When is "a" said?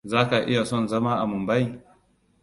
1.21-1.25